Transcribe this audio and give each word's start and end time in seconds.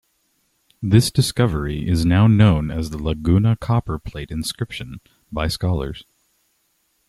This 0.81 1.11
discovery, 1.11 1.87
is 1.87 2.07
now 2.07 2.25
known 2.25 2.71
as 2.71 2.89
the 2.89 2.97
Laguna 2.97 3.55
Copperplate 3.55 4.31
Inscription 4.31 4.99
by 5.31 5.47
scholars. 5.47 6.03